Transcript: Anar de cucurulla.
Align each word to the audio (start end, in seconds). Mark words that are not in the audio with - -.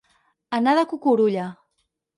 Anar 0.59 0.75
de 0.79 0.87
cucurulla. 0.95 1.47